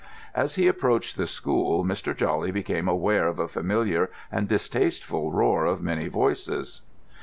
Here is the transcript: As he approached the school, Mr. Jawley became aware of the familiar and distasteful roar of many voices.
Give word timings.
As 0.33 0.55
he 0.55 0.67
approached 0.67 1.15
the 1.15 1.27
school, 1.27 1.85
Mr. 1.85 2.17
Jawley 2.17 2.49
became 2.51 2.87
aware 2.87 3.27
of 3.27 3.35
the 3.37 3.47
familiar 3.47 4.09
and 4.31 4.47
distasteful 4.47 5.31
roar 5.31 5.65
of 5.67 5.83
many 5.83 6.07
voices. 6.07 6.81